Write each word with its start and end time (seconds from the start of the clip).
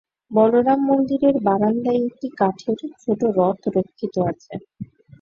বলরাম 0.31 0.79
মন্দিরের 0.89 1.35
বারান্দায় 1.43 2.01
একটি 2.01 2.27
কাঠের 2.39 2.79
ছোটো 2.99 3.25
রথ 3.37 3.61
রক্ষিত 3.75 4.15
আছে। 4.31 4.53